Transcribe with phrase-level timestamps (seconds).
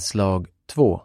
[0.00, 1.00] Inslag 2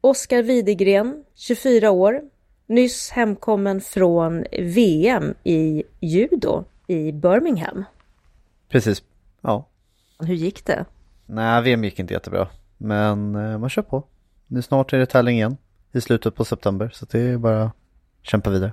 [0.00, 2.20] Oskar Widegren, 24 år,
[2.66, 7.84] nyss hemkommen från VM i judo i Birmingham.
[8.68, 9.02] Precis,
[9.40, 9.68] ja.
[10.18, 10.84] Hur gick det?
[11.26, 12.48] Nej, VM gick inte jättebra.
[12.78, 14.04] Men eh, man kör på.
[14.46, 15.56] Nu snart är det tävling igen
[15.92, 17.72] i slutet på september så det är bara att
[18.22, 18.72] kämpa vidare.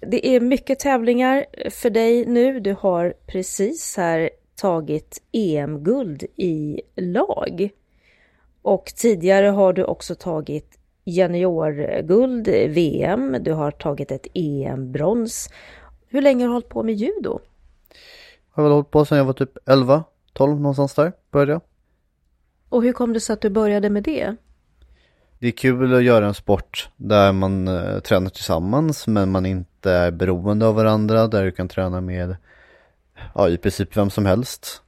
[0.00, 2.60] Det är mycket tävlingar för dig nu.
[2.60, 7.70] Du har precis här tagit EM-guld i lag.
[8.62, 15.50] Och tidigare har du också tagit juniorguld, VM, du har tagit ett EM-brons.
[16.08, 17.40] Hur länge har du hållit på med judo?
[18.54, 21.60] Jag har väl hållit på sedan jag var typ 11, 12 någonstans där började jag.
[22.68, 24.36] Och hur kom det sig att du började med det?
[25.38, 29.90] Det är kul att göra en sport där man uh, tränar tillsammans men man inte
[29.90, 32.36] är beroende av varandra, där du kan träna med
[33.34, 34.82] ja, i princip vem som helst.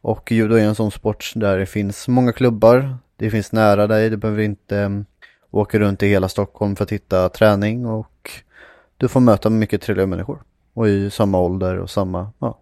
[0.00, 4.10] Och judo är en sån sport där det finns många klubbar, det finns nära dig,
[4.10, 5.04] du behöver inte mm,
[5.50, 8.30] åka runt i hela Stockholm för att hitta träning och
[8.96, 10.42] du får möta mycket trevliga människor.
[10.74, 12.60] Och i samma ålder och samma, ja.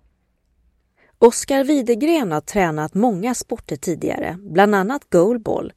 [1.19, 5.73] Oskar Widegren har tränat många sporter tidigare, bland annat goalball.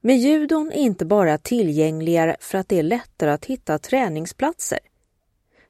[0.00, 4.78] Men judon är inte bara tillgängligare för att det är lättare att hitta träningsplatser.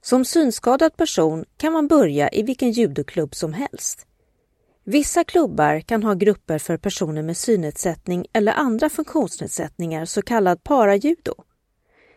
[0.03, 4.07] Som synskadad person kan man börja i vilken judoklubb som helst.
[4.91, 11.35] Vissa klubbar kan ha grupper för personer med synnedsättning eller andra funktionsnedsättningar, så kallad parajudo.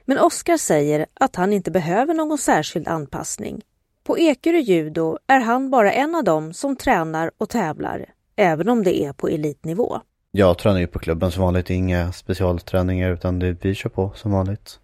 [0.06, 3.62] Men Oskar säger att han inte behöver någon särskild anpassning.
[4.04, 8.84] På Ekerö judo är han bara en av dem som tränar och tävlar, även om
[8.84, 10.00] det är på elitnivå.
[10.32, 14.32] Jag tränar ju på klubben som vanligt, inga specialträningar utan det vi kör på som
[14.32, 14.80] vanligt.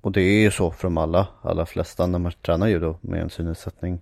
[0.00, 3.22] Och det är ju så för de alla, alla flesta när man tränar judo med
[3.22, 4.00] en synnedsättning.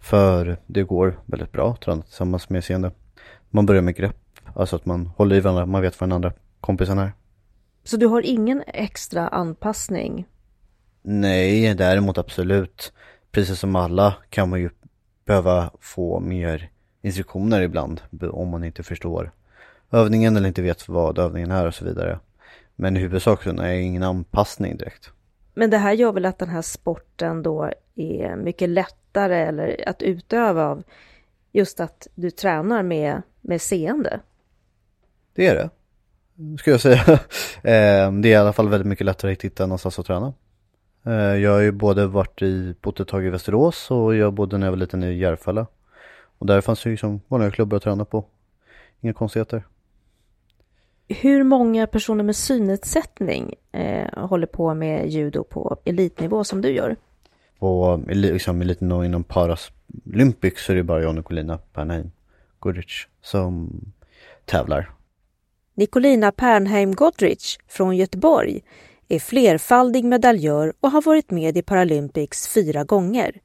[0.00, 2.90] För det går väldigt bra att träna tillsammans med seende.
[3.50, 6.32] Man börjar med grepp, alltså att man håller i varandra, man vet vad den andra
[6.60, 7.12] kompisen är.
[7.84, 10.26] Så du har ingen extra anpassning?
[11.02, 12.92] Nej, däremot absolut.
[13.30, 14.70] Precis som alla kan man ju
[15.24, 16.70] behöva få mer
[17.02, 18.00] instruktioner ibland
[18.32, 19.32] om man inte förstår
[19.90, 22.18] övningen eller inte vet vad övningen är och så vidare.
[22.76, 25.10] Men i huvudsak så är ingen anpassning direkt.
[25.58, 30.02] Men det här gör väl att den här sporten då är mycket lättare eller att
[30.02, 30.82] utöva av
[31.52, 34.20] just att du tränar med, med seende?
[35.34, 35.70] Det är det,
[36.58, 37.02] skulle jag säga.
[37.56, 40.32] Eh, det är i alla fall väldigt mycket lättare att hitta någonstans att träna.
[41.06, 44.58] Eh, jag har ju både varit i, bott ett tag i Västerås och jag bodde
[44.58, 45.66] när jag var liten i Järfälla.
[46.38, 48.24] Och där fanns ju liksom vanliga klubbar att träna på.
[49.00, 49.64] Inga konstigheter.
[51.08, 56.96] Hur många personer med synnedsättning eh, håller på med judo på elitnivå som du gör?
[57.58, 62.10] På liksom, elitnivå inom Paralympics så är det bara jag och Nicolina Pernheim
[62.58, 63.80] Goodrich som
[64.44, 64.90] tävlar.
[65.74, 68.62] Nicolina Pernheim Godrich från Göteborg
[69.08, 73.40] är flerfaldig medaljör och har varit med i Paralympics fyra gånger.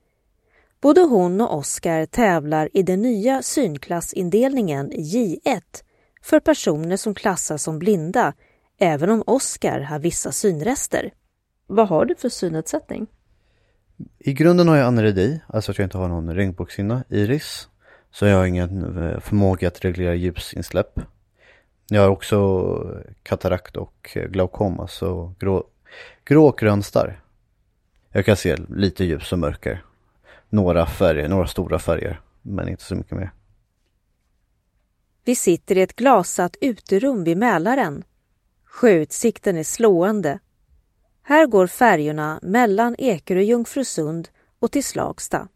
[0.82, 5.62] Både hon och Oskar tävlar i den nya synklassindelningen J1
[6.22, 8.34] för personer som klassas som blinda,
[8.80, 11.12] även om Oskar har vissa synrester.
[11.68, 13.08] Vad har du för synnedsättning?
[14.20, 17.68] I grunden har jag aneredi, alltså att jag inte har någon regnbågshinna, iris.
[18.12, 21.00] Så jag har ingen eh, förmåga att reglera ljusinsläpp.
[21.88, 22.38] Jag har också
[22.96, 25.64] eh, katarakt och eh, glaukom, alltså grå,
[26.26, 27.22] grå och grön starr.
[28.12, 29.84] Jag kan se lite ljus och mörker.
[30.50, 33.32] Några färger, några stora färger, men inte så mycket mer.
[35.24, 38.04] Vi sitter i ett glasat uterum vid Mälaren.
[38.66, 40.40] Sjöutsikten är slående.
[41.24, 45.48] Här går färjorna mellan Ekerö-Jungfrusund och till Slagsta.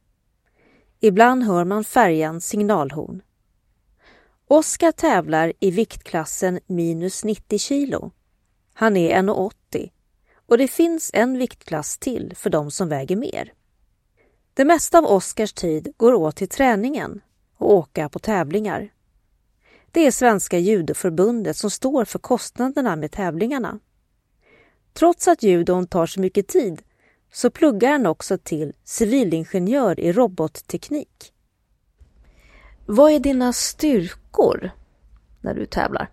[0.99, 3.21] Ibland hör man färjans signalhorn.
[4.47, 8.11] Oskar tävlar i viktklassen minus 90 kilo.
[8.73, 9.89] Han är 1,80
[10.47, 13.53] och det finns en viktklass till för de som väger mer.
[14.53, 17.21] Det mesta av Oskars tid går åt till träningen
[17.57, 18.91] och åka på tävlingar.
[19.95, 23.79] Det är Svenska judoförbundet som står för kostnaderna med tävlingarna.
[24.93, 26.81] Trots att judon tar så mycket tid
[27.33, 31.33] så pluggar han också till civilingenjör i robotteknik.
[32.85, 34.71] Vad är dina styrkor
[35.41, 36.09] när du tävlar?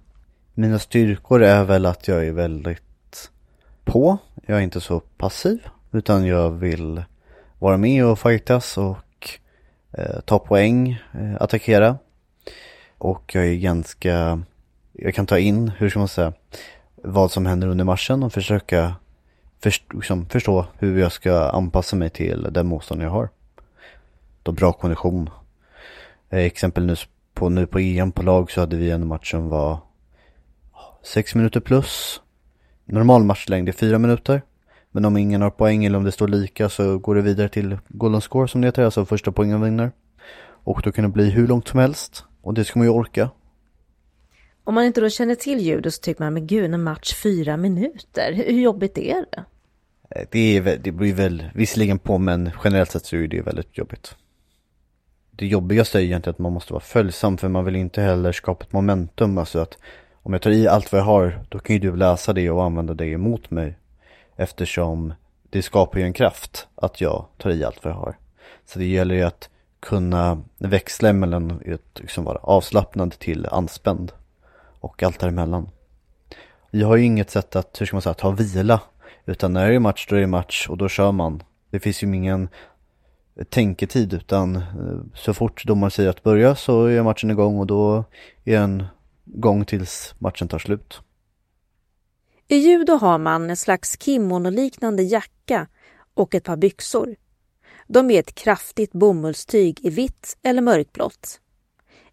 [0.54, 3.30] Mina styrkor är väl att jag är väldigt
[3.84, 4.18] på.
[4.46, 7.02] Jag är inte så passiv utan jag vill
[7.58, 9.38] vara med och fightas och
[9.92, 11.98] eh, ta poäng, eh, attackera.
[13.02, 14.42] Och jag är ganska,
[14.92, 16.32] jag kan ta in, hur ska man säga,
[16.96, 18.94] vad som händer under matchen och försöka
[19.62, 23.28] först, liksom, förstå hur jag ska anpassa mig till den motstånd jag har.
[24.42, 25.30] Då bra kondition.
[26.30, 26.96] Eh, exempel nu
[27.34, 29.78] på, nu på EM på lag så hade vi en match som var
[31.02, 32.20] sex minuter plus.
[32.84, 34.42] Normal matchlängd är fyra minuter.
[34.90, 37.78] Men om ingen har poäng eller om det står lika så går det vidare till
[37.88, 39.92] golden score som det heter, alltså första poängen vinner.
[40.64, 42.24] Och då kan det bli hur långt som helst.
[42.42, 43.30] Och det ska man ju orka.
[44.64, 47.56] Om man inte då känner till ljudet så tycker man, men gud, en match fyra
[47.56, 49.44] minuter, hur jobbigt är det?
[50.10, 53.78] Eh, det, är, det blir väl visserligen på men generellt sett så är det väldigt
[53.78, 54.16] jobbigt.
[55.30, 58.64] Det jobbigaste är egentligen att man måste vara följsam för man vill inte heller skapa
[58.64, 59.38] ett momentum.
[59.38, 59.78] Alltså att
[60.12, 62.64] om jag tar i allt vad jag har då kan ju du läsa det och
[62.64, 63.78] använda det emot mig.
[64.36, 65.14] Eftersom
[65.50, 68.16] det skapar ju en kraft att jag tar i allt vad jag har.
[68.66, 69.50] Så det gäller ju att
[69.82, 74.12] kunna växla mellan att liksom vara avslappnad till anspänd.
[74.80, 75.70] Och allt däremellan.
[76.70, 78.80] Jag har ju inget sätt att, hur ska man säga, ta vila
[79.26, 81.42] utan när det är match, då är det match och då kör man.
[81.70, 82.48] Det finns ju ingen
[83.48, 84.62] tänketid utan eh,
[85.14, 88.04] så fort domaren säger att börja så är matchen igång och då
[88.44, 88.84] är en
[89.24, 91.00] gång tills matchen tar slut.
[92.48, 95.66] I judo har man en slags kimono-liknande jacka
[96.14, 97.16] och ett par byxor.
[97.92, 101.40] De är ett kraftigt bomullstyg i vitt eller mörkblått.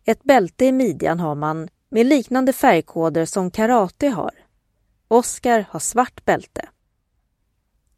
[0.06, 4.32] Ett bälte i midjan har man med liknande färgkoder som karate har.
[5.08, 6.70] Oskar har svart bälte.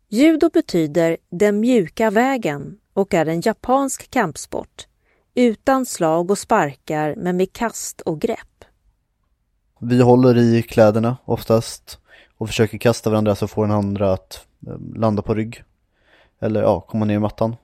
[0.09, 4.87] Judo betyder den mjuka vägen och är en japansk kampsport
[5.35, 8.65] utan slag och sparkar men med kast och grepp.
[9.79, 11.99] Vi håller i kläderna oftast
[12.37, 15.63] och försöker kasta varandra så får den andra att eh, landa på rygg.
[16.39, 17.55] Eller ja, komma ner i mattan.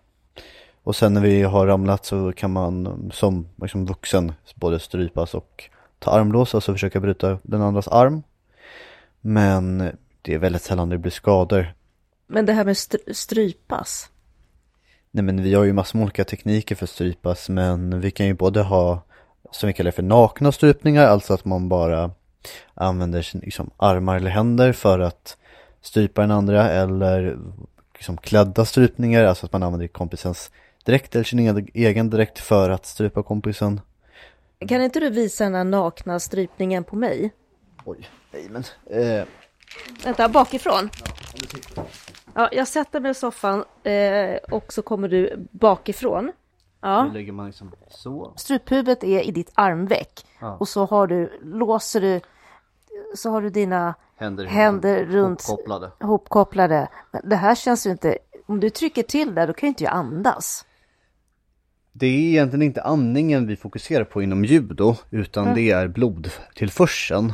[0.84, 5.70] Och sen när vi har ramlat så kan man som liksom vuxen både strypas och
[6.00, 8.24] ta armlås och så försöka bryta den andras arm.
[9.22, 9.92] Men
[10.22, 11.74] det är väldigt sällan det blir skador.
[12.28, 12.78] Men det här med
[13.16, 14.10] strypas?
[15.12, 18.34] Nej men vi har ju massor med olika tekniker för strypas men vi kan ju
[18.34, 19.02] både ha
[19.52, 22.12] som vi kallar för nakna strypningar, alltså att man bara
[22.74, 25.38] använder liksom, armar eller händer för att
[25.82, 27.38] strypa den andra eller
[27.98, 30.52] liksom klädda strypningar, alltså att man använder kompisens
[30.86, 33.82] dräkt eller sin egen dräkt för att strypa kompisen.
[34.68, 37.32] Kan inte du visa den här nakna strypningen på mig?
[37.86, 38.64] Oj, nej men.
[38.86, 39.26] Eh...
[40.04, 40.90] Vänta, bakifrån?
[41.76, 41.86] Ja,
[42.38, 46.32] Ja, jag sätter mig i soffan eh, och så kommer du bakifrån.
[46.82, 47.06] Ja.
[47.08, 48.34] Då lägger man liksom så.
[48.36, 50.58] Struphuvudet är i ditt armveck ja.
[50.60, 52.22] och så har du, låser du,
[53.16, 55.92] så har du dina händer, händer runt hopkopplade.
[56.00, 56.88] hopkopplade.
[57.12, 59.84] Men det här känns ju inte, om du trycker till där då kan ju inte
[59.84, 60.66] jag andas.
[61.92, 65.56] Det är egentligen inte andningen vi fokuserar på inom judo utan mm.
[65.56, 67.34] det är blodtillförseln.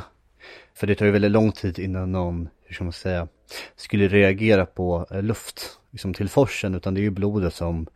[0.73, 3.27] För det tar ju väldigt lång tid innan någon hur ska man säga,
[3.75, 7.87] skulle reagera på eh, luft liksom till forsen utan det är ju blodet som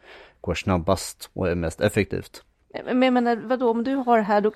[0.42, 2.44] går snabbast och är mest effektivt.
[2.86, 4.52] Men jag menar vadå om du har här då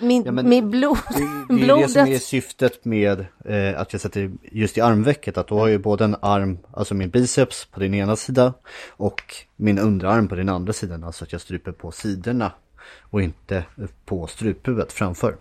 [0.00, 1.14] min, ja, min blod, det,
[1.48, 1.86] det är blodet...
[1.86, 5.68] det som är syftet med eh, att jag sätter just i armvecket att då har
[5.68, 8.54] jag både en arm, alltså min biceps på din ena sida
[8.88, 9.22] och
[9.56, 12.52] min underarm på din andra sidan, alltså att jag stryper på sidorna
[13.00, 13.64] och inte
[14.04, 15.36] på struphuvudet framför.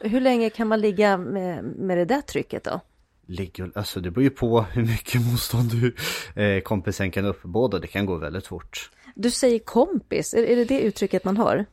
[0.00, 2.80] Hur länge kan man ligga med, med det där trycket då?
[3.28, 5.94] ligger, alltså det beror ju på hur mycket motstånd du,
[6.42, 7.78] eh, kompisen kan uppbåda.
[7.78, 8.90] Det kan gå väldigt fort.
[9.14, 11.66] Du säger kompis, är, är det det uttrycket man har?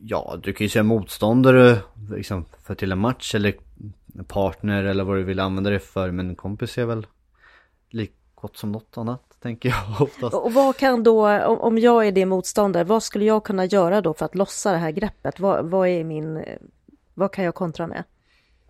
[0.00, 1.78] Ja, du kan ju säga motståndare
[2.10, 3.54] liksom, för till en match eller
[4.26, 6.10] partner eller vad du vill använda det för.
[6.10, 7.06] Men kompis är väl
[7.90, 10.34] lika gott som något annat, tänker jag oftast.
[10.34, 14.14] Och vad kan då, om jag är din motståndare, vad skulle jag kunna göra då
[14.14, 15.40] för att lossa det här greppet?
[15.40, 16.44] Vad, vad är min,
[17.14, 18.04] vad kan jag kontra med?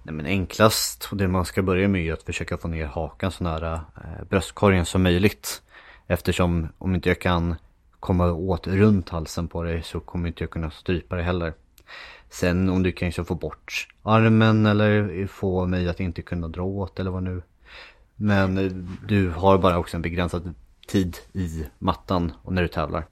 [0.03, 3.31] Nej men enklast och det man ska börja med är att försöka få ner hakan
[3.31, 5.63] så nära eh, bröstkorgen som möjligt.
[6.07, 7.57] Eftersom om inte jag kan
[8.01, 11.55] komma åt runt halsen på dig så kommer inte jag kunna strypa dig heller.
[12.31, 16.63] Sen om du kan så få bort armen eller få mig att inte kunna dra
[16.63, 17.43] åt eller vad nu.
[18.17, 20.55] Men du har bara också en begränsad
[20.87, 23.07] tid i mattan och när du tävlar.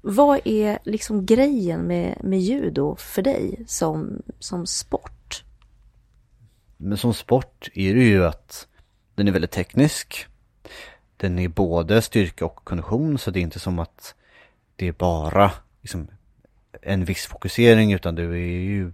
[0.00, 5.44] Vad är liksom grejen med, med judo för dig som, som sport?
[6.76, 8.66] Men som sport är det ju att
[9.14, 10.26] den är väldigt teknisk.
[11.18, 14.14] Den är både styrka och kondition så det är inte som att
[14.76, 16.08] det är bara liksom,
[16.82, 18.92] en viss fokusering utan du är ju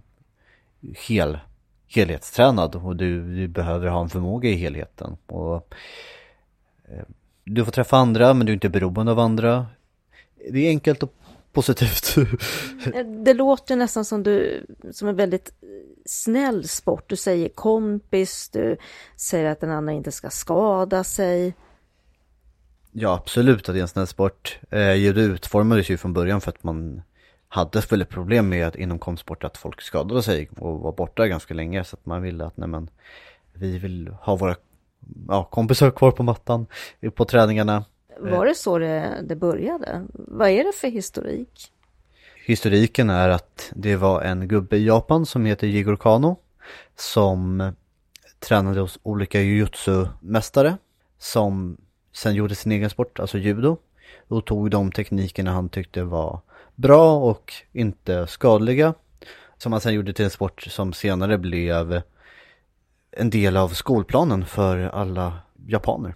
[1.07, 1.39] hel,
[1.87, 5.17] helhetstränad och du, du behöver ha en förmåga i helheten.
[5.25, 5.75] Och,
[6.87, 7.03] eh,
[7.43, 9.67] du får träffa andra men du är inte beroende av andra.
[10.49, 11.13] Det är enkelt och
[11.51, 12.17] positivt.
[12.93, 15.53] Eh, det låter nästan som du, som en väldigt
[16.05, 17.09] snäll sport.
[17.09, 18.77] Du säger kompis, du
[19.15, 21.53] säger att den andra inte ska skada sig.
[22.97, 24.59] Ja, absolut att det är en snäll sport.
[24.69, 27.01] Eh, judo utformades ju från början för att man
[27.47, 31.83] hade väldigt problem med inom konstsport att folk skadade sig och var borta ganska länge
[31.83, 32.89] så att man ville att nej men
[33.53, 34.55] vi vill ha våra
[35.27, 36.67] ja, kompisar kvar på mattan
[37.15, 37.85] på träningarna.
[38.19, 40.05] Var det så det, det började?
[40.13, 41.71] Vad är det för historik?
[42.45, 46.39] Historiken är att det var en gubbe i Japan som heter Jigoro Kano
[46.95, 47.71] som
[48.39, 50.77] tränade hos olika jujutsu-mästare
[51.17, 51.77] som
[52.15, 53.77] sen gjorde sin egen sport, alltså judo
[54.27, 56.39] och tog de teknikerna han tyckte var
[56.75, 58.93] bra och inte skadliga
[59.57, 62.01] som han sen gjorde till en sport som senare blev
[63.11, 66.15] en del av skolplanen för alla japaner.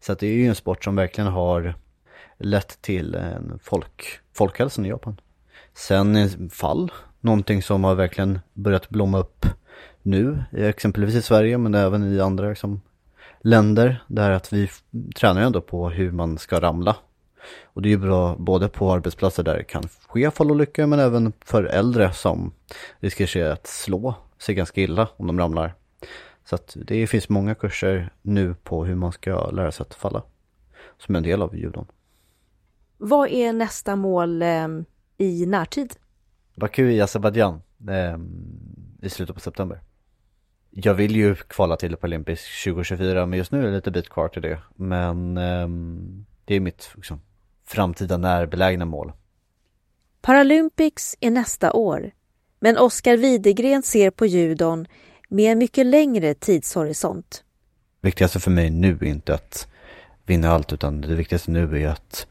[0.00, 1.74] Så att det är ju en sport som verkligen har
[2.38, 5.20] lett till en folk, folkhälsan i Japan.
[5.74, 9.46] Sen fall, någonting som har verkligen börjat blomma upp
[10.02, 12.80] nu, exempelvis i Sverige men även i andra liksom,
[13.40, 14.70] länder, där att vi
[15.16, 16.96] tränar ändå på hur man ska ramla.
[17.64, 21.32] Och det är ju bra både på arbetsplatser där det kan ske fallolyckor men även
[21.44, 22.52] för äldre som
[22.98, 25.74] riskerar att slå sig ganska illa om de ramlar.
[26.44, 30.22] Så att det finns många kurser nu på hur man ska lära sig att falla.
[30.98, 31.86] Som en del av judon.
[32.96, 34.68] Vad är nästa mål eh,
[35.18, 35.94] i närtid?
[36.54, 38.18] Baku i Azerbajdzjan eh,
[39.02, 39.80] i slutet på september.
[40.70, 44.28] Jag vill ju kvala till Paralympics 2024 men just nu är det lite bit kvar
[44.28, 44.58] till det.
[44.76, 45.68] Men eh,
[46.44, 47.20] det är mitt liksom,
[47.66, 49.12] framtida närbelägna mål.
[50.20, 52.10] Paralympics är nästa år.
[52.60, 54.86] Men Oskar Widegren ser på judon
[55.28, 57.44] med en mycket längre tidshorisont.
[58.00, 59.68] Det viktigaste för mig nu är inte att
[60.26, 62.26] vinna allt utan det viktigaste nu är att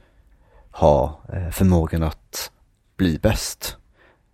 [0.72, 2.52] ha eh, förmågan att
[2.98, 3.78] bli bäst.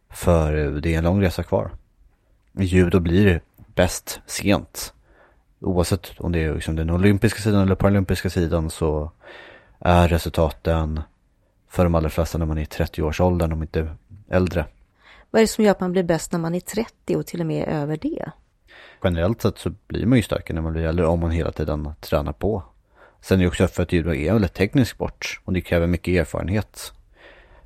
[0.10, 1.72] För det är en lång resa kvar.
[2.60, 3.42] I judo blir
[3.76, 4.94] bäst sent.
[5.60, 9.12] Oavsett om det är liksom den olympiska sidan eller paralympiska sidan så
[9.80, 11.02] är resultaten
[11.70, 13.96] för de allra flesta när man är i 30-årsåldern, om inte
[14.30, 14.66] äldre.
[15.32, 17.40] Vad är det som gör att man blir bäst när man är 30 och till
[17.40, 18.32] och med över det?
[19.04, 21.94] generellt sett så blir man ju starkare när man blir äldre om man hela tiden
[22.00, 22.64] tränar på.
[23.22, 25.88] Sen är det också för att judo är en väldigt teknisk sport och det kräver
[25.88, 26.94] mycket erfarenhet.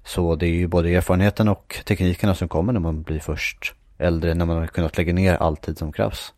[0.04, 4.34] Så det är ju både erfarenheten och teknikerna som kommer när man blir först äldre,
[4.34, 6.34] när man har kunnat lägga ner all tid som krävs.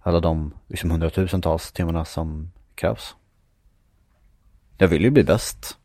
[0.00, 3.14] Alla de liksom hundratusentals timmarna som krävs.
[4.78, 5.78] Jag vill ju bli bäst.